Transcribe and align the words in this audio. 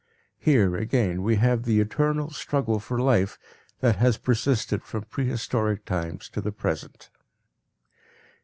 Here, 0.39 0.75
again, 0.75 1.21
we 1.21 1.35
have 1.35 1.61
the 1.61 1.79
eternal 1.79 2.31
struggle 2.31 2.79
for 2.79 2.97
life 2.97 3.37
that 3.81 3.97
has 3.97 4.17
persisted 4.17 4.83
from 4.83 5.03
prehistoric 5.03 5.85
times 5.85 6.27
to 6.29 6.41
the 6.41 6.51
present. 6.51 7.11